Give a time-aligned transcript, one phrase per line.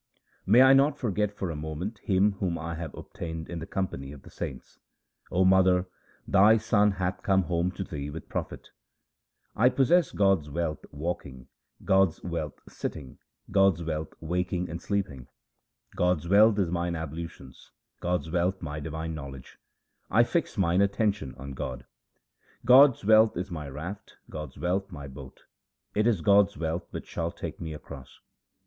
[0.47, 4.11] May I not forget for a moment Him whom I have obtained in the company
[4.11, 4.79] of the saints!
[5.29, 5.85] 0 mother,
[6.27, 8.69] thy son hath come home to thee with profit.
[9.53, 11.49] 1 possess God's wealth walking,
[11.85, 13.19] God's wealth sitting,
[13.51, 15.27] God's wealth waking and sleeping.
[15.95, 19.59] God's wealth is mine ablutions, God's wealth my divine knowledge;
[20.09, 21.85] I fix mine attention on God.
[22.65, 25.41] God's wealth is my raft, God's wealth my boat;
[25.93, 28.19] it is God's wealth which shall take me across.